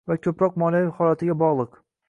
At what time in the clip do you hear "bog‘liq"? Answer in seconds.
1.47-1.81